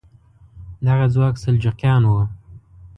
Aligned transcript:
دغه 0.85 1.05
ځواک 1.13 1.35
سلجوقیان 1.43 2.03
وو. 2.05 2.21